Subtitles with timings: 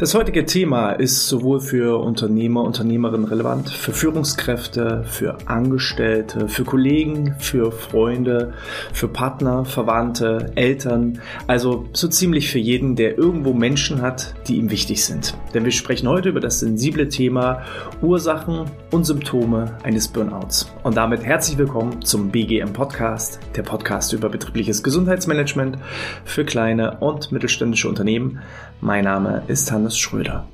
[0.00, 7.34] Das heutige Thema ist sowohl für Unternehmer, Unternehmerinnen relevant, für Führungskräfte, für Angestellte, für Kollegen,
[7.38, 8.54] für Freunde,
[8.94, 14.70] für Partner, Verwandte, Eltern, also so ziemlich für jeden, der irgendwo Menschen hat, die ihm
[14.70, 15.34] wichtig sind.
[15.52, 17.60] Denn wir sprechen heute über das sensible Thema
[18.00, 20.72] Ursachen und Symptome eines Burnouts.
[20.82, 25.76] Und damit herzlich willkommen zum BGM Podcast, der Podcast über betriebliches Gesundheitsmanagement
[26.24, 28.40] für kleine und mittelständische Unternehmen.
[28.80, 30.46] Mein Name ist Hannes Schröder.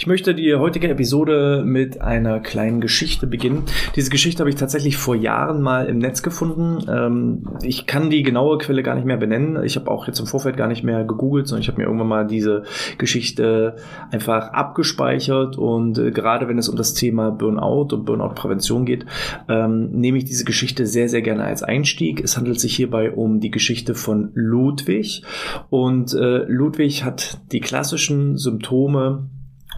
[0.00, 3.64] Ich möchte die heutige Episode mit einer kleinen Geschichte beginnen.
[3.96, 6.78] Diese Geschichte habe ich tatsächlich vor Jahren mal im Netz gefunden.
[6.88, 9.62] Ähm, ich kann die genaue Quelle gar nicht mehr benennen.
[9.62, 12.08] Ich habe auch jetzt im Vorfeld gar nicht mehr gegoogelt, sondern ich habe mir irgendwann
[12.08, 12.62] mal diese
[12.96, 13.76] Geschichte
[14.10, 15.58] einfach abgespeichert.
[15.58, 19.04] Und äh, gerade wenn es um das Thema Burnout und Burnout-Prävention geht,
[19.50, 22.24] ähm, nehme ich diese Geschichte sehr, sehr gerne als Einstieg.
[22.24, 25.24] Es handelt sich hierbei um die Geschichte von Ludwig.
[25.68, 29.28] Und äh, Ludwig hat die klassischen Symptome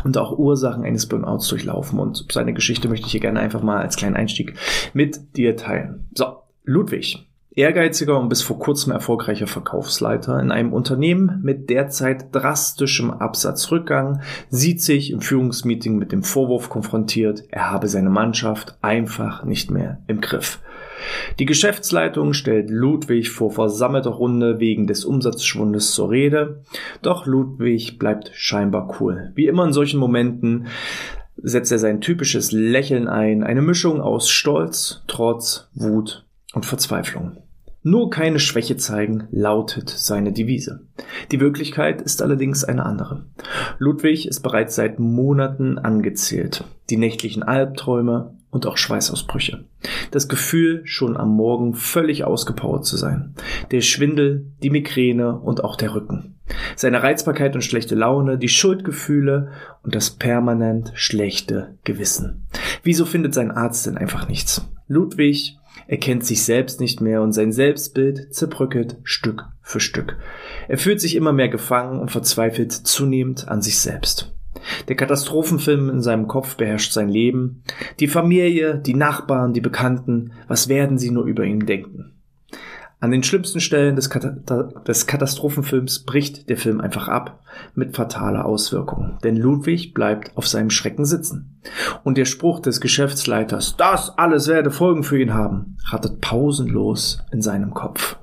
[0.05, 1.99] und auch Ursachen eines Burnouts durchlaufen.
[1.99, 4.55] Und seine Geschichte möchte ich hier gerne einfach mal als kleinen Einstieg
[4.95, 6.09] mit dir teilen.
[6.15, 7.27] So, Ludwig.
[7.55, 14.81] Ehrgeiziger und bis vor kurzem erfolgreicher Verkaufsleiter in einem Unternehmen mit derzeit drastischem Absatzrückgang sieht
[14.81, 20.23] sich im Führungsmeeting mit dem Vorwurf konfrontiert, er habe seine Mannschaft einfach nicht mehr im
[20.23, 20.61] Griff.
[21.39, 26.63] Die Geschäftsleitung stellt Ludwig vor versammelter Runde wegen des Umsatzschwundes zur Rede,
[27.03, 29.33] doch Ludwig bleibt scheinbar cool.
[29.35, 30.69] Wie immer in solchen Momenten
[31.37, 37.42] setzt er sein typisches Lächeln ein, eine Mischung aus Stolz, Trotz, Wut und Verzweiflung.
[37.83, 40.87] Nur keine Schwäche zeigen lautet seine Devise.
[41.33, 43.25] Die Wirklichkeit ist allerdings eine andere.
[43.79, 46.65] Ludwig ist bereits seit Monaten angezählt.
[46.91, 49.65] Die nächtlichen Albträume, und auch Schweißausbrüche.
[50.13, 53.35] Das Gefühl, schon am Morgen völlig ausgepowert zu sein.
[53.73, 56.37] Der Schwindel, die Migräne und auch der Rücken.
[56.77, 62.47] Seine Reizbarkeit und schlechte Laune, die Schuldgefühle und das permanent schlechte Gewissen.
[62.83, 64.69] Wieso findet sein Arzt denn einfach nichts?
[64.87, 65.57] Ludwig
[65.87, 70.17] erkennt sich selbst nicht mehr und sein Selbstbild zerbröckelt Stück für Stück.
[70.69, 74.33] Er fühlt sich immer mehr gefangen und verzweifelt zunehmend an sich selbst.
[74.89, 77.63] Der Katastrophenfilm in seinem Kopf beherrscht sein Leben.
[78.01, 82.12] Die Familie, die Nachbarn, die Bekannten, was werden sie nur über ihn denken?
[83.03, 84.49] An den schlimmsten Stellen des, Kat
[84.87, 87.41] des, Katastrophenfilms bricht der Film einfach ab
[87.75, 89.19] mit fataler Auswirkung.
[89.25, 91.61] Denn Ludwig bleibt auf seinem Schrecken sitzen.
[92.05, 97.43] Und der Spruch des Geschäftsleiters, das alles werde Folgen für ihn haben, rattet pausenlos in
[97.43, 98.19] seinem Kopf.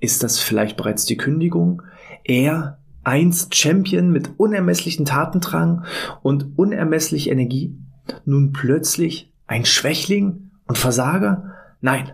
[0.00, 1.82] Ist das vielleicht bereits die Kündigung?
[2.24, 5.84] Er einst Champion mit unermesslichen Tatendrang
[6.22, 7.78] und unermesslich Energie,
[8.24, 11.52] nun plötzlich ein Schwächling und Versager?
[11.80, 12.10] Nein,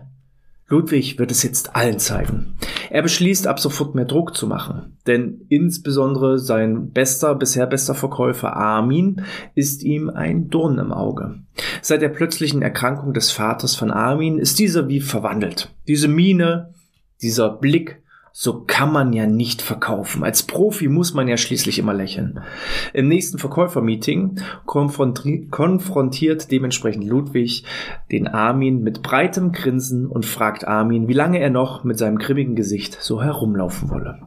[0.73, 2.55] Ludwig wird es jetzt allen zeigen.
[2.89, 8.55] Er beschließt ab sofort mehr Druck zu machen, denn insbesondere sein bester, bisher bester Verkäufer
[8.55, 9.21] Armin
[9.53, 11.35] ist ihm ein Dorn im Auge.
[11.83, 15.69] Seit der plötzlichen Erkrankung des Vaters von Armin ist dieser wie verwandelt.
[15.87, 16.73] Diese Miene,
[17.21, 18.01] dieser Blick,
[18.35, 20.23] so kann man ja nicht verkaufen.
[20.23, 22.39] Als Profi muss man ja schließlich immer lächeln.
[22.91, 27.63] Im nächsten Verkäufermeeting konfrontiert dementsprechend Ludwig
[28.11, 32.55] den Armin mit breitem Grinsen und fragt Armin, wie lange er noch mit seinem grimmigen
[32.55, 34.23] Gesicht so herumlaufen wolle.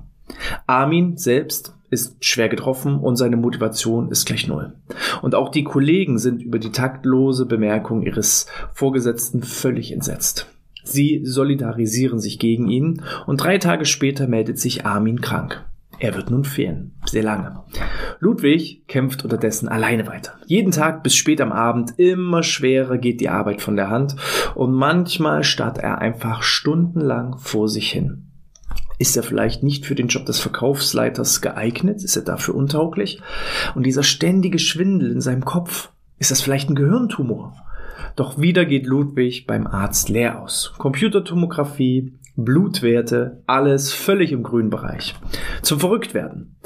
[0.69, 4.75] Armin selbst ist schwer getroffen und seine Motivation ist gleich null.
[5.23, 10.47] Und auch die Kollegen sind über die taktlose Bemerkung ihres Vorgesetzten völlig entsetzt.
[10.87, 15.65] Sie solidarisieren sich gegen ihn und drei Tage später meldet sich Armin krank.
[15.99, 16.93] Er wird nun fehlen.
[17.07, 17.65] Sehr lange.
[18.21, 20.35] Ludwig kämpft unterdessen alleine weiter.
[20.47, 24.15] Jeden Tag bis spät am Abend immer schwerer geht die Arbeit von der Hand
[24.55, 28.27] und manchmal starrt er einfach stundenlang vor sich hin.
[28.99, 32.03] Ist er vielleicht nicht für den Job des Verkaufsleiters geeignet?
[32.03, 33.21] Ist er dafür untauglich?
[33.75, 37.55] Und dieser ständige Schwindel in seinem Kopf, ist das vielleicht ein Gehirntumor?
[38.17, 40.73] Doch wieder geht Ludwig beim Arzt leer aus.
[40.79, 45.15] Computertomographie, Blutwerte, alles völlig im grünen Bereich.
[45.63, 46.57] Zum Verrücktwerden.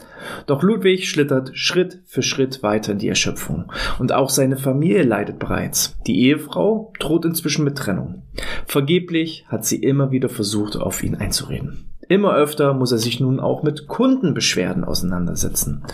[0.47, 3.73] Doch Ludwig schlittert Schritt für Schritt weiter in die Erschöpfung.
[3.99, 5.97] Und auch seine Familie leidet bereits.
[6.07, 8.23] Die Ehefrau droht inzwischen mit Trennung.
[8.67, 11.91] Vergeblich hat sie immer wieder versucht, auf ihn einzureden.
[12.09, 15.85] Immer öfter muss er sich nun auch mit Kundenbeschwerden auseinandersetzen.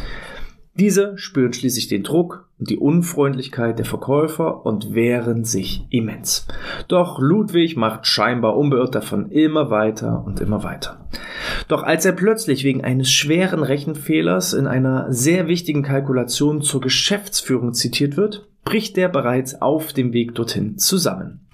[0.78, 6.46] Diese spüren schließlich den Druck und die Unfreundlichkeit der Verkäufer und wehren sich immens.
[6.88, 11.06] Doch Ludwig macht scheinbar unbeirrt davon immer weiter und immer weiter.
[11.68, 17.72] Doch als er plötzlich wegen eines schweren Rechenfehlers in einer sehr wichtigen Kalkulation zur Geschäftsführung
[17.72, 21.46] zitiert wird, bricht er bereits auf dem Weg dorthin zusammen.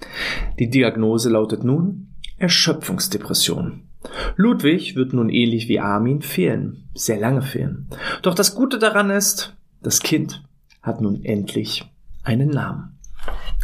[0.59, 2.09] Die Diagnose lautet nun
[2.39, 3.83] Erschöpfungsdepression.
[4.37, 7.89] Ludwig wird nun ähnlich wie Armin fehlen, sehr lange fehlen.
[8.23, 10.43] Doch das Gute daran ist, das Kind
[10.83, 11.85] hat nun endlich
[12.25, 12.99] einen Namen.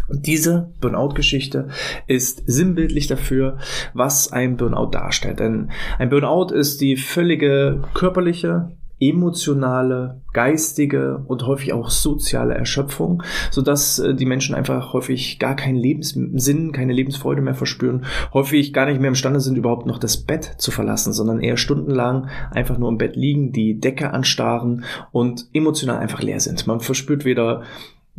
[0.09, 1.69] Und diese Burnout-Geschichte
[2.07, 3.59] ist sinnbildlich dafür,
[3.93, 5.39] was ein Burnout darstellt.
[5.39, 8.71] Denn ein Burnout ist die völlige körperliche,
[9.01, 15.57] emotionale, geistige und häufig auch soziale Erschöpfung, so dass äh, die Menschen einfach häufig gar
[15.57, 20.17] keinen Lebenssinn, keine Lebensfreude mehr verspüren, häufig gar nicht mehr imstande sind, überhaupt noch das
[20.19, 25.47] Bett zu verlassen, sondern eher stundenlang einfach nur im Bett liegen, die Decke anstarren und
[25.53, 26.67] emotional einfach leer sind.
[26.67, 27.63] Man verspürt weder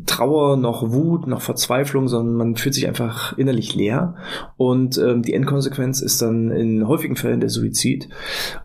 [0.06, 4.16] Trauer, noch Wut, noch Verzweiflung, sondern man fühlt sich einfach innerlich leer.
[4.58, 8.10] Und ähm, die Endkonsequenz ist dann in häufigen Fällen der Suizid.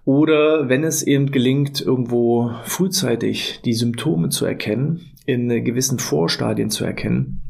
[0.04, 6.84] Oder wenn es eben gelingt, irgendwo frühzeitig die Symptome zu erkennen, in gewissen Vorstadien zu
[6.84, 7.40] erkennen,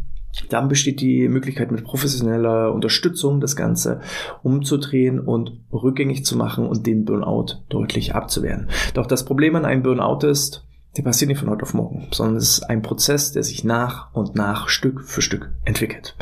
[0.49, 4.01] dann besteht die Möglichkeit mit professioneller Unterstützung das Ganze
[4.43, 8.69] umzudrehen und rückgängig zu machen und den Burnout deutlich abzuwehren.
[8.95, 12.37] Doch das Problem an einem Burnout ist, der passiert nicht von heute auf morgen, sondern
[12.37, 16.15] es ist ein Prozess, der sich nach und nach Stück für Stück entwickelt.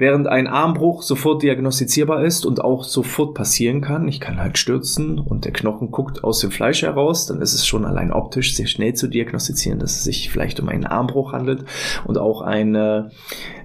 [0.00, 5.18] Während ein Armbruch sofort diagnostizierbar ist und auch sofort passieren kann, ich kann halt stürzen
[5.18, 8.68] und der Knochen guckt aus dem Fleisch heraus, dann ist es schon allein optisch sehr
[8.68, 11.64] schnell zu diagnostizieren, dass es sich vielleicht um einen Armbruch handelt
[12.04, 13.10] und auch eine,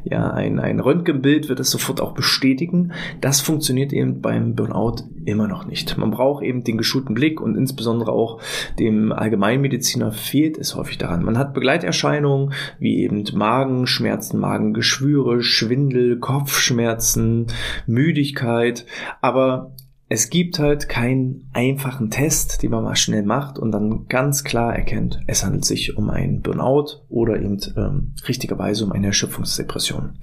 [0.06, 2.94] ja, ein, ein Röntgenbild wird es sofort auch bestätigen.
[3.22, 6.00] Das funktioniert eben beim Burnout immer noch nicht.
[6.00, 8.42] Man braucht eben den geschulten Blick und insbesondere auch
[8.80, 11.24] dem Allgemeinmediziner fehlt es häufig daran.
[11.24, 17.48] Man hat Begleiterscheinungen wie eben Magenschmerzen, Magengeschwüre, Schwindel, Kopfschmerzen,
[17.86, 18.86] Müdigkeit,
[19.20, 19.76] aber
[20.08, 24.74] es gibt halt keinen einfachen Test, den man mal schnell macht und dann ganz klar
[24.74, 30.18] erkennt, es handelt sich um einen Burnout oder eben ähm, richtigerweise um eine Erschöpfungsdepression.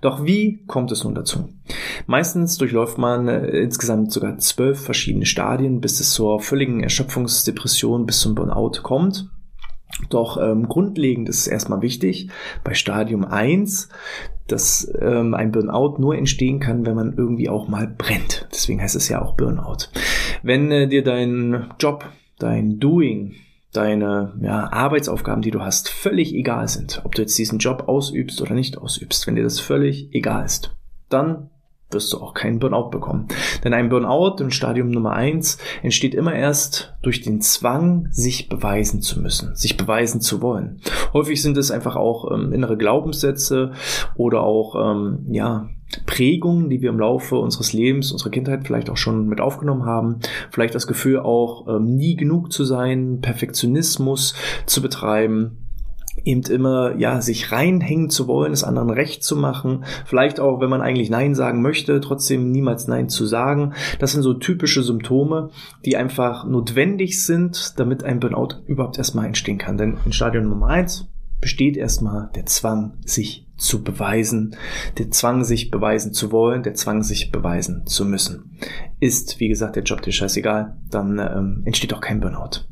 [0.00, 1.48] Doch wie kommt es nun dazu?
[2.06, 8.20] Meistens durchläuft man äh, insgesamt sogar zwölf verschiedene Stadien, bis es zur völligen Erschöpfungsdepression bis
[8.20, 9.28] zum Burnout kommt.
[10.10, 12.28] Doch ähm, grundlegend ist es erstmal wichtig,
[12.64, 13.88] bei Stadium 1,
[14.46, 18.48] dass ähm, ein Burnout nur entstehen kann, wenn man irgendwie auch mal brennt.
[18.52, 19.88] Deswegen heißt es ja auch Burnout.
[20.42, 22.04] Wenn äh, dir dein Job,
[22.38, 23.34] dein Doing,
[23.72, 28.40] deine ja, Arbeitsaufgaben, die du hast, völlig egal sind, ob du jetzt diesen Job ausübst
[28.42, 30.76] oder nicht ausübst, wenn dir das völlig egal ist,
[31.08, 31.50] dann
[31.92, 33.28] wirst du auch keinen Burnout bekommen.
[33.64, 39.02] Denn ein Burnout im Stadium Nummer eins entsteht immer erst durch den Zwang, sich beweisen
[39.02, 40.80] zu müssen, sich beweisen zu wollen.
[41.12, 43.72] Häufig sind es einfach auch ähm, innere Glaubenssätze
[44.16, 45.68] oder auch ähm, ja
[46.06, 50.20] Prägungen, die wir im Laufe unseres Lebens, unserer Kindheit vielleicht auch schon mit aufgenommen haben.
[50.50, 54.34] Vielleicht das Gefühl auch ähm, nie genug zu sein, Perfektionismus
[54.66, 55.61] zu betreiben
[56.24, 60.70] eben immer, ja, sich reinhängen zu wollen, es anderen recht zu machen, vielleicht auch, wenn
[60.70, 63.74] man eigentlich Nein sagen möchte, trotzdem niemals Nein zu sagen.
[63.98, 65.50] Das sind so typische Symptome,
[65.84, 69.76] die einfach notwendig sind, damit ein Burnout überhaupt erstmal entstehen kann.
[69.76, 71.08] Denn in Stadion Nummer eins
[71.42, 74.56] besteht erstmal der Zwang, sich zu beweisen,
[74.98, 78.58] der Zwang, sich beweisen zu wollen, der Zwang, sich beweisen zu müssen.
[79.00, 82.64] Ist, wie gesagt, der Job dir scheißegal, dann ähm, entsteht auch kein Burnout.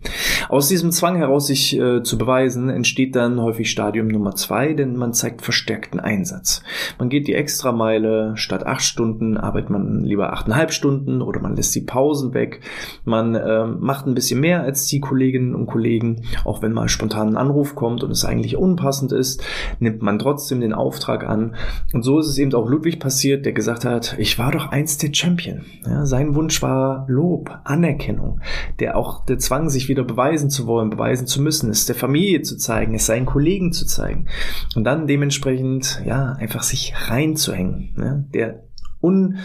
[0.50, 4.96] Aus diesem Zwang heraus, sich äh, zu beweisen, entsteht dann häufig Stadium Nummer zwei, denn
[4.96, 6.64] man zeigt verstärkten Einsatz.
[6.98, 11.72] Man geht die Extrameile, statt acht Stunden arbeitet man lieber achteinhalb Stunden oder man lässt
[11.76, 12.62] die Pausen weg.
[13.04, 17.28] Man äh, macht ein bisschen mehr als die Kolleginnen und Kollegen, auch wenn mal spontan
[17.28, 19.44] ein Anruf kommt und es eigentlich unpassend ist,
[19.78, 21.54] nimmt man trotzdem den Auftrag an.
[21.92, 25.04] Und so ist es eben auch Ludwig passiert, der gesagt hat, ich war doch einst
[25.04, 25.60] der Champion.
[25.86, 28.40] Ja, sein Wunsch war Lob, Anerkennung,
[28.80, 32.42] der auch der Zwang, sich wieder beweisen zu wollen, beweisen zu müssen, es der Familie
[32.42, 34.28] zu zeigen, es seinen Kollegen zu zeigen.
[34.74, 37.94] Und dann dementsprechend, ja, einfach sich reinzuhängen.
[37.98, 38.62] Ja, der
[39.02, 39.38] un,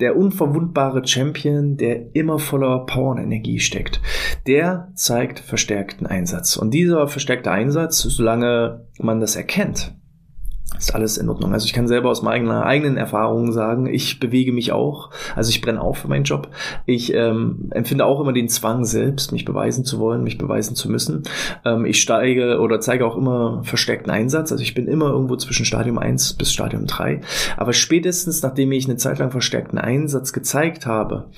[0.00, 4.00] der unverwundbare Champion, der immer voller Power und Energie steckt,
[4.46, 6.56] der zeigt verstärkten Einsatz.
[6.56, 9.94] Und dieser verstärkte Einsatz, solange man das erkennt,
[10.78, 11.52] ist alles in Ordnung.
[11.52, 15.10] Also ich kann selber aus meiner eigenen Erfahrung sagen, ich bewege mich auch.
[15.34, 16.50] Also ich brenne auf für meinen Job.
[16.86, 20.90] Ich ähm, empfinde auch immer den Zwang selbst, mich beweisen zu wollen, mich beweisen zu
[20.90, 21.22] müssen.
[21.64, 24.50] Ähm, ich steige oder zeige auch immer verstärkten Einsatz.
[24.50, 27.20] Also ich bin immer irgendwo zwischen Stadium 1 bis Stadium 3.
[27.56, 31.30] Aber spätestens, nachdem ich eine Zeit lang verstärkten Einsatz gezeigt habe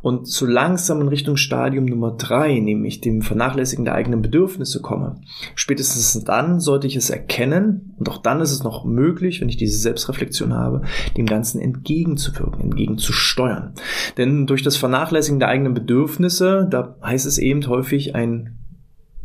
[0.00, 5.16] und so langsam in Richtung Stadium Nummer 3, nämlich dem Vernachlässigen der eigenen Bedürfnisse komme,
[5.56, 9.56] spätestens dann sollte ich es erkennen und auch dann ist es noch möglich, wenn ich
[9.56, 10.82] diese Selbstreflexion habe,
[11.16, 13.74] dem Ganzen entgegenzuwirken, entgegenzusteuern.
[14.16, 18.56] Denn durch das Vernachlässigen der eigenen Bedürfnisse, da heißt es eben häufig ein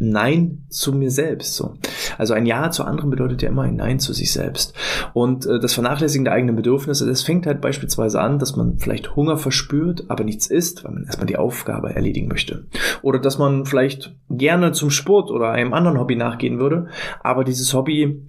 [0.04, 1.56] Nein zu mir selbst.
[1.56, 1.76] So.
[2.18, 4.74] Also ein Ja zu anderen bedeutet ja immer ein Nein zu sich selbst.
[5.14, 9.16] Und äh, das Vernachlässigen der eigenen Bedürfnisse, das fängt halt beispielsweise an, dass man vielleicht
[9.16, 12.66] Hunger verspürt, aber nichts isst, weil man erstmal die Aufgabe erledigen möchte.
[13.04, 16.88] Oder dass man vielleicht gerne zum Sport oder einem anderen Hobby nachgehen würde,
[17.22, 18.26] aber dieses Hobby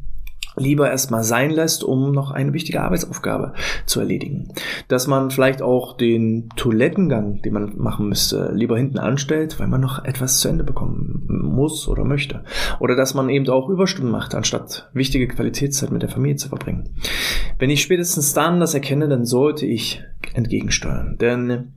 [0.57, 3.55] lieber erstmal sein lässt, um noch eine wichtige Arbeitsaufgabe
[3.87, 4.53] zu erledigen.
[4.89, 9.81] Dass man vielleicht auch den Toilettengang, den man machen müsste, lieber hinten anstellt, weil man
[9.81, 12.45] noch etwas zu Ende bekommen muss oder möchte.
[12.81, 16.91] Oder dass man eben auch Überstunden macht, anstatt wichtige Qualitätszeit mit der Familie zu verbringen.
[17.59, 20.03] Wenn ich spätestens dann das erkenne, dann sollte ich
[20.35, 21.17] entgegensteuern.
[21.21, 21.73] Denn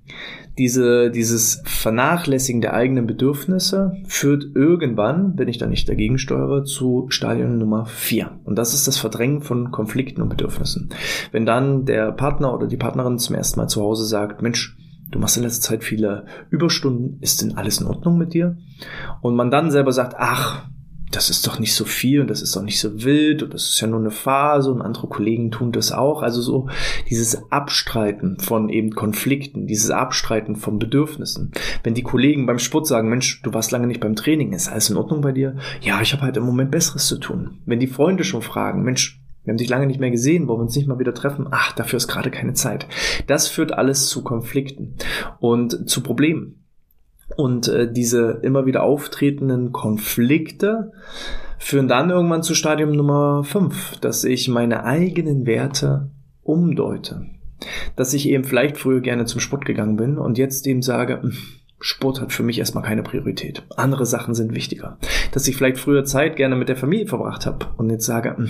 [0.57, 7.07] diese, dieses Vernachlässigen der eigenen Bedürfnisse führt irgendwann, wenn ich da nicht dagegen steuere, zu
[7.09, 8.39] Stadion Nummer vier.
[8.45, 10.89] Und das ist das Verdrängen von Konflikten und Bedürfnissen.
[11.31, 14.77] Wenn dann der Partner oder die Partnerin zum ersten Mal zu Hause sagt, Mensch,
[15.11, 18.57] du machst in letzter Zeit viele Überstunden, ist denn alles in Ordnung mit dir?
[19.21, 20.65] Und man dann selber sagt, ach,
[21.15, 23.63] das ist doch nicht so viel und das ist doch nicht so wild und das
[23.69, 26.21] ist ja nur eine Phase und andere Kollegen tun das auch.
[26.21, 26.67] Also so
[27.09, 31.51] dieses Abstreiten von eben Konflikten, dieses Abstreiten von Bedürfnissen.
[31.83, 34.89] Wenn die Kollegen beim Sport sagen, Mensch, du warst lange nicht beim Training, ist alles
[34.89, 35.55] in Ordnung bei dir?
[35.81, 37.59] Ja, ich habe halt im Moment Besseres zu tun.
[37.65, 40.63] Wenn die Freunde schon fragen, Mensch, wir haben dich lange nicht mehr gesehen, wollen wir
[40.63, 41.47] uns nicht mal wieder treffen?
[41.51, 42.87] Ach, dafür ist gerade keine Zeit.
[43.27, 44.95] Das führt alles zu Konflikten
[45.39, 46.64] und zu Problemen.
[47.35, 50.91] Und äh, diese immer wieder auftretenden Konflikte
[51.57, 56.09] führen dann irgendwann zu Stadium Nummer 5, dass ich meine eigenen Werte
[56.43, 57.25] umdeute.
[57.95, 61.33] Dass ich eben vielleicht früher gerne zum Sport gegangen bin und jetzt eben sage, hm,
[61.79, 63.63] Sport hat für mich erstmal keine Priorität.
[63.75, 64.97] Andere Sachen sind wichtiger.
[65.31, 68.49] Dass ich vielleicht früher Zeit gerne mit der Familie verbracht habe und jetzt sage, hm,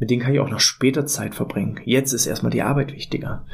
[0.00, 1.78] mit denen kann ich auch noch später Zeit verbringen.
[1.84, 3.44] Jetzt ist erstmal die Arbeit wichtiger.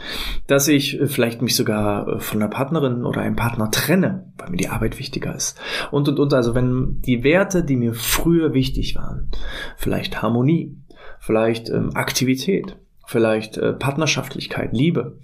[0.46, 4.50] Dass ich äh, vielleicht mich sogar äh, von einer Partnerin oder einem Partner trenne, weil
[4.50, 5.60] mir die Arbeit wichtiger ist.
[5.90, 6.32] Und, und, und.
[6.32, 9.28] Also wenn die Werte, die mir früher wichtig waren,
[9.76, 10.76] vielleicht Harmonie,
[11.18, 12.76] vielleicht ähm, Aktivität,
[13.06, 15.18] vielleicht äh, Partnerschaftlichkeit, Liebe,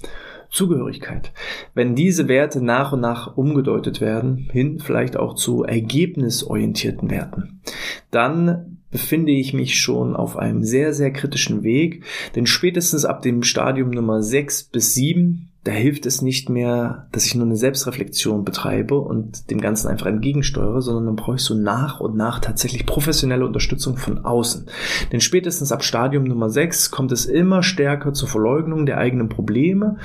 [0.51, 1.33] Zugehörigkeit.
[1.73, 7.63] Wenn diese Werte nach und nach umgedeutet werden, hin vielleicht auch zu ergebnisorientierten Werten,
[8.11, 12.05] dann befinde ich mich schon auf einem sehr, sehr kritischen Weg,
[12.37, 17.25] denn spätestens ab dem Stadium Nummer 6 bis 7 da hilft es nicht mehr, dass
[17.25, 21.55] ich nur eine Selbstreflexion betreibe und dem Ganzen einfach entgegensteuere, sondern dann brauche ich so
[21.55, 24.67] nach und nach tatsächlich professionelle Unterstützung von außen.
[25.13, 29.99] Denn spätestens ab Stadium Nummer 6 kommt es immer stärker zur Verleugnung der eigenen Probleme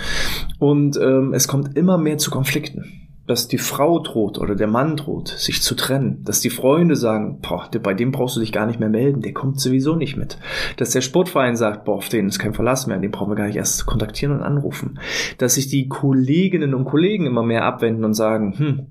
[0.60, 4.96] und ähm, es kommt immer mehr zu Konflikten dass die Frau droht oder der Mann
[4.96, 8.66] droht, sich zu trennen, dass die Freunde sagen, boah, bei dem brauchst du dich gar
[8.66, 10.40] nicht mehr melden, der kommt sowieso nicht mit,
[10.78, 13.48] dass der Sportverein sagt, boah, auf den ist kein Verlass mehr, den brauchen wir gar
[13.48, 15.00] nicht erst kontaktieren und anrufen,
[15.38, 18.88] dass sich die Kolleginnen und Kollegen immer mehr abwenden und sagen, hm,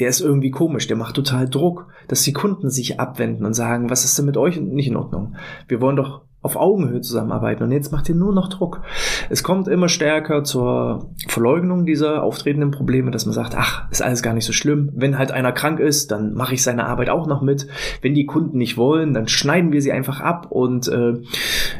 [0.00, 3.90] der ist irgendwie komisch, der macht total Druck, dass die Kunden sich abwenden und sagen,
[3.90, 4.60] was ist denn mit euch?
[4.60, 5.36] Nicht in Ordnung?
[5.68, 7.62] Wir wollen doch auf Augenhöhe zusammenarbeiten.
[7.62, 8.82] Und jetzt macht ihr nur noch Druck.
[9.30, 14.22] Es kommt immer stärker zur Verleugnung dieser auftretenden Probleme, dass man sagt, ach, ist alles
[14.22, 14.90] gar nicht so schlimm.
[14.94, 17.66] Wenn halt einer krank ist, dann mache ich seine Arbeit auch noch mit.
[18.02, 21.14] Wenn die Kunden nicht wollen, dann schneiden wir sie einfach ab und äh,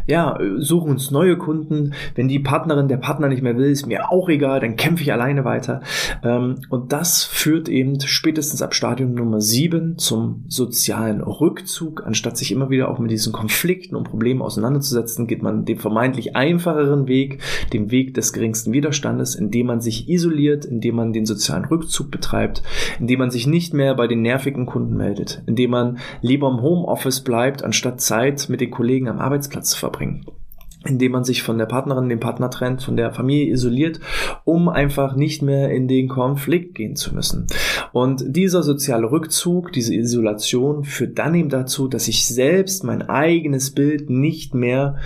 [0.07, 1.93] ja, suchen uns neue Kunden.
[2.15, 5.13] Wenn die Partnerin, der Partner nicht mehr will, ist mir auch egal, dann kämpfe ich
[5.13, 5.83] alleine weiter.
[6.23, 12.51] Ähm, und das führt eben spätestens ab Stadium Nummer 7 zum sozialen Rückzug, anstatt sich
[12.51, 17.09] immer wieder auch mit diesen Konflikten und Problemen aus auseinanderzusetzen, geht man den vermeintlich einfacheren
[17.09, 17.43] Weg,
[17.73, 22.63] dem Weg des geringsten Widerstandes, indem man sich isoliert, indem man den sozialen Rückzug betreibt,
[23.01, 27.21] indem man sich nicht mehr bei den nervigen Kunden meldet, indem man lieber im Homeoffice
[27.21, 30.25] bleibt, anstatt Zeit mit den Kollegen am Arbeitsplatz zu verbringen
[30.85, 34.01] indem man sich von der Partnerin, dem Partner trennt, von der Familie isoliert,
[34.45, 37.47] um einfach nicht mehr in den Konflikt gehen zu müssen.
[37.93, 43.73] Und dieser soziale Rückzug, diese Isolation führt dann eben dazu, dass ich selbst mein eigenes
[43.73, 44.97] Bild nicht mehr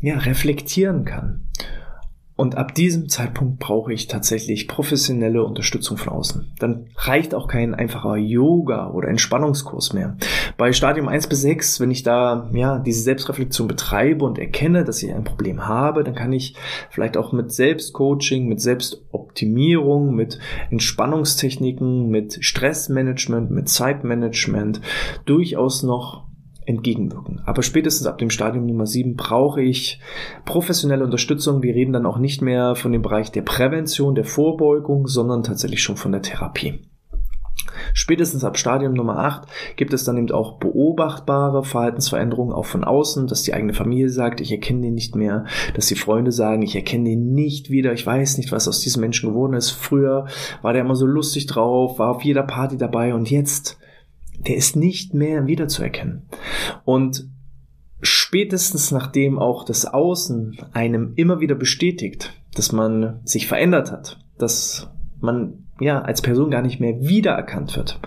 [0.00, 1.40] ja, reflektieren kann.
[2.38, 6.52] Und ab diesem Zeitpunkt brauche ich tatsächlich professionelle Unterstützung von außen.
[6.60, 10.16] Dann reicht auch kein einfacher Yoga oder Entspannungskurs mehr.
[10.56, 15.02] Bei Stadium 1 bis 6, wenn ich da ja diese Selbstreflexion betreibe und erkenne, dass
[15.02, 16.54] ich ein Problem habe, dann kann ich
[16.90, 20.38] vielleicht auch mit Selbstcoaching, mit Selbstoptimierung, mit
[20.70, 24.80] Entspannungstechniken, mit Stressmanagement, mit Zeitmanagement
[25.24, 26.27] durchaus noch
[26.68, 27.40] entgegenwirken.
[27.46, 30.00] Aber spätestens ab dem Stadium Nummer 7 brauche ich
[30.44, 31.62] professionelle Unterstützung.
[31.62, 35.82] Wir reden dann auch nicht mehr von dem Bereich der Prävention, der Vorbeugung, sondern tatsächlich
[35.82, 36.80] schon von der Therapie.
[37.94, 43.26] Spätestens ab Stadium Nummer 8 gibt es dann eben auch beobachtbare Verhaltensveränderungen auch von außen,
[43.26, 46.76] dass die eigene Familie sagt, ich erkenne den nicht mehr, dass die Freunde sagen, ich
[46.76, 49.70] erkenne den nicht wieder, ich weiß nicht, was aus diesem Menschen geworden ist.
[49.70, 50.26] Früher
[50.62, 53.78] war der immer so lustig drauf, war auf jeder Party dabei und jetzt
[54.46, 56.28] der ist nicht mehr wiederzuerkennen.
[56.84, 57.28] Und
[58.00, 64.90] spätestens nachdem auch das Außen einem immer wieder bestätigt, dass man sich verändert hat, dass
[65.20, 68.00] man ja als Person gar nicht mehr wiedererkannt wird,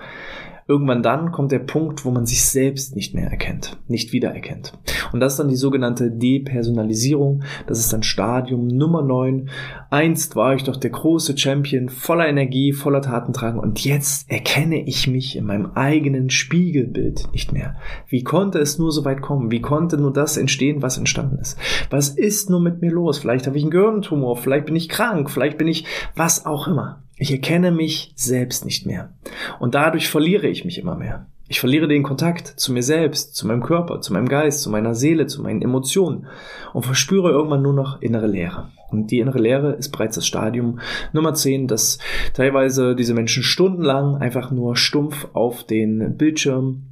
[0.67, 4.73] Irgendwann dann kommt der Punkt, wo man sich selbst nicht mehr erkennt, nicht wiedererkennt.
[5.11, 7.43] Und das ist dann die sogenannte Depersonalisierung.
[7.67, 9.49] Das ist dann Stadium Nummer 9.
[9.89, 15.07] Einst war ich doch der große Champion, voller Energie, voller Tatendrang und jetzt erkenne ich
[15.07, 17.75] mich in meinem eigenen Spiegelbild nicht mehr.
[18.07, 19.51] Wie konnte es nur so weit kommen?
[19.51, 21.57] Wie konnte nur das entstehen, was entstanden ist?
[21.89, 23.19] Was ist nur mit mir los?
[23.19, 27.03] Vielleicht habe ich einen Gehirntumor, vielleicht bin ich krank, vielleicht bin ich was auch immer.
[27.21, 29.13] Ich erkenne mich selbst nicht mehr.
[29.59, 31.27] Und dadurch verliere ich mich immer mehr.
[31.47, 34.95] Ich verliere den Kontakt zu mir selbst, zu meinem Körper, zu meinem Geist, zu meiner
[34.95, 36.25] Seele, zu meinen Emotionen
[36.73, 38.71] und verspüre irgendwann nur noch innere Leere.
[38.89, 40.79] Und die innere Leere ist bereits das Stadium
[41.13, 41.99] Nummer 10, dass
[42.33, 46.87] teilweise diese Menschen stundenlang einfach nur stumpf auf den Bildschirm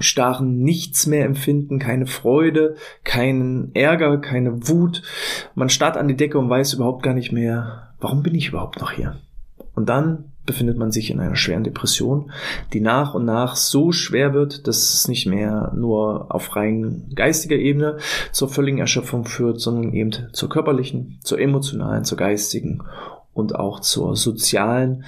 [0.00, 5.02] starren, nichts mehr empfinden, keine Freude, keinen Ärger, keine Wut.
[5.54, 8.80] Man starrt an die Decke und weiß überhaupt gar nicht mehr, warum bin ich überhaupt
[8.80, 9.20] noch hier?
[9.78, 12.32] Und dann befindet man sich in einer schweren Depression,
[12.72, 17.54] die nach und nach so schwer wird, dass es nicht mehr nur auf rein geistiger
[17.54, 17.98] Ebene
[18.32, 22.82] zur völligen Erschöpfung führt, sondern eben zur körperlichen, zur emotionalen, zur geistigen
[23.34, 25.04] und auch zur sozialen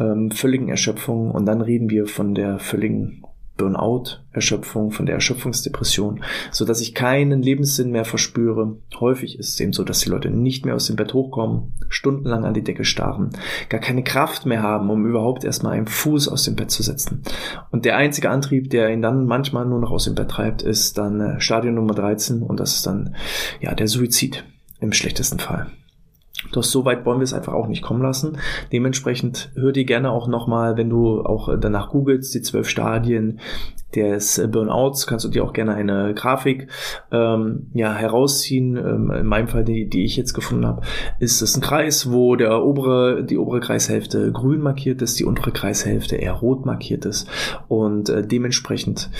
[0.00, 1.30] ähm, völligen Erschöpfung.
[1.30, 3.22] Und dann reden wir von der völligen
[3.56, 8.76] Burnout, Erschöpfung, von der Erschöpfungsdepression, so dass ich keinen Lebenssinn mehr verspüre.
[8.98, 12.44] Häufig ist es eben so, dass die Leute nicht mehr aus dem Bett hochkommen, stundenlang
[12.44, 13.30] an die Decke starren,
[13.68, 17.22] gar keine Kraft mehr haben, um überhaupt erstmal einen Fuß aus dem Bett zu setzen.
[17.70, 20.96] Und der einzige Antrieb, der ihn dann manchmal nur noch aus dem Bett treibt, ist
[20.96, 23.14] dann äh, Stadion Nummer 13 und das ist dann
[23.60, 24.44] ja der Suizid
[24.80, 25.70] im schlechtesten Fall.
[26.52, 28.38] Doch so weit wollen wir es einfach auch nicht kommen lassen.
[28.72, 33.40] Dementsprechend hör dir gerne auch nochmal, wenn du auch danach googelst, die zwölf Stadien
[33.94, 36.68] des Burnouts, kannst du dir auch gerne eine Grafik
[37.10, 38.76] ähm, ja, herausziehen.
[38.76, 40.82] Ähm, in meinem Fall, die, die ich jetzt gefunden habe,
[41.18, 45.52] ist es ein Kreis, wo der obere, die obere Kreishälfte grün markiert ist, die untere
[45.52, 47.28] Kreishälfte eher rot markiert ist.
[47.68, 49.10] Und äh, dementsprechend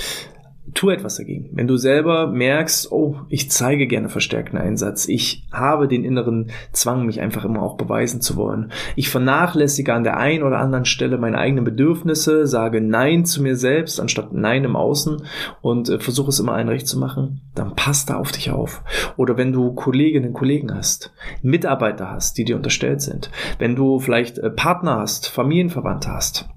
[0.75, 1.51] tu etwas dagegen.
[1.53, 7.07] Wenn du selber merkst, oh, ich zeige gerne verstärkten Einsatz, ich habe den inneren Zwang,
[7.07, 8.73] mich einfach immer auch beweisen zu wollen.
[8.97, 13.57] Ich vernachlässige an der einen oder anderen Stelle meine eigenen Bedürfnisse, sage Nein zu mir
[13.57, 15.23] selbst anstatt Nein im Außen
[15.61, 18.83] und äh, versuche es immer allen recht zu machen, dann passt da auf dich auf.
[19.17, 23.99] Oder wenn du Kolleginnen und Kollegen hast, Mitarbeiter hast, die dir unterstellt sind, wenn du
[23.99, 26.49] vielleicht äh, Partner hast, Familienverwandte hast,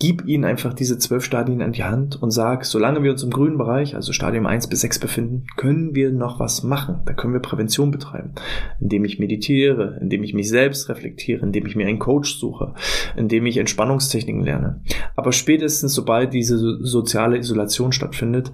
[0.00, 3.30] gib ihnen einfach diese zwölf Stadien an die Hand und sag, solange wir uns im
[3.30, 7.02] grünen Bereich, also Stadium 1 bis 6 befinden, können wir noch was machen.
[7.04, 8.32] Da können wir Prävention betreiben,
[8.80, 12.74] indem ich meditiere, indem ich mich selbst reflektiere, indem ich mir einen Coach suche,
[13.14, 14.82] indem ich Entspannungstechniken lerne.
[15.16, 18.52] Aber spätestens sobald diese soziale Isolation stattfindet,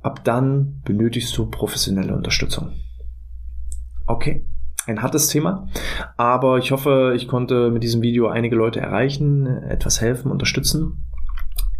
[0.00, 2.72] ab dann benötigst du professionelle Unterstützung.
[4.06, 4.46] Okay
[4.88, 5.68] ein hartes Thema,
[6.16, 10.98] aber ich hoffe, ich konnte mit diesem Video einige Leute erreichen, etwas helfen, unterstützen.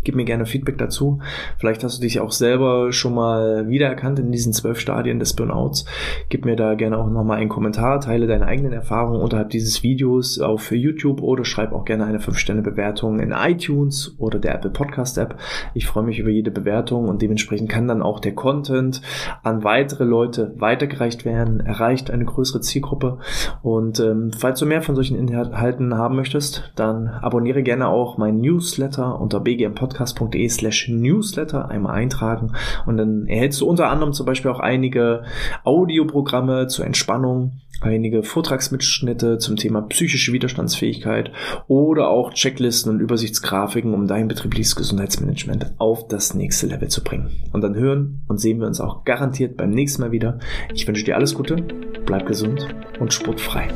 [0.05, 1.19] Gib mir gerne Feedback dazu.
[1.59, 5.87] Vielleicht hast du dich auch selber schon mal wiedererkannt in diesen zwölf Stadien des Burnouts.
[6.29, 10.39] Gib mir da gerne auch nochmal einen Kommentar, teile deine eigenen Erfahrungen unterhalb dieses Videos
[10.39, 15.37] auf YouTube oder schreib auch gerne eine 5-Sterne-Bewertung in iTunes oder der Apple Podcast App.
[15.75, 19.03] Ich freue mich über jede Bewertung und dementsprechend kann dann auch der Content
[19.43, 23.19] an weitere Leute weitergereicht werden, erreicht eine größere Zielgruppe.
[23.63, 28.41] Und ähm, falls du mehr von solchen Inhalten haben möchtest, dann abonniere gerne auch mein
[28.41, 32.53] Newsletter unter BGM Podcast podcast.de slash newsletter einmal eintragen
[32.87, 35.25] und dann erhältst du unter anderem zum Beispiel auch einige
[35.65, 41.31] Audioprogramme zur Entspannung, einige Vortragsmitschnitte zum Thema psychische Widerstandsfähigkeit
[41.69, 47.31] oder auch Checklisten und Übersichtsgrafiken, um dein betriebliches Gesundheitsmanagement auf das nächste Level zu bringen.
[47.53, 50.39] Und dann hören und sehen wir uns auch garantiert beim nächsten Mal wieder.
[50.75, 51.57] Ich wünsche dir alles Gute,
[52.05, 52.67] bleib gesund
[52.99, 53.69] und sportfrei.